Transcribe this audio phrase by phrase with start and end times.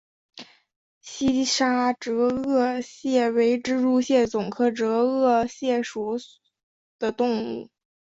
[1.01, 6.17] 西沙折额蟹为蜘蛛蟹总科折额蟹属
[6.97, 7.69] 的动物。